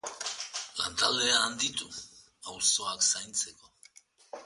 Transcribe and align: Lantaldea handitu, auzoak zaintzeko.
Lantaldea 0.79 1.35
handitu, 1.41 1.91
auzoak 2.55 3.09
zaintzeko. 3.13 3.75